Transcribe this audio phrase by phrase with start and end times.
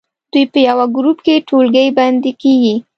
[0.31, 2.75] دوی په یوه ګروپ کې ټولګی بندي کیږي.